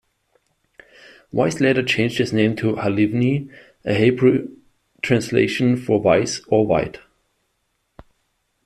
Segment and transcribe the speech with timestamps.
[1.31, 3.51] Weiss later changed his name to "Halivni,"
[3.85, 4.49] a Hebrew
[5.03, 6.97] translation for "weiss" or "white.